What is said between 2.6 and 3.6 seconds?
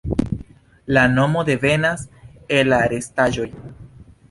el la restaĵoj.